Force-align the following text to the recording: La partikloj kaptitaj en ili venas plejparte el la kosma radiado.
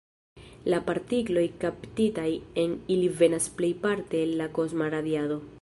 La 0.73 0.79
partikloj 0.87 1.43
kaptitaj 1.65 2.25
en 2.63 2.75
ili 2.97 3.13
venas 3.21 3.51
plejparte 3.61 4.27
el 4.27 4.37
la 4.45 4.53
kosma 4.61 4.93
radiado. 4.99 5.43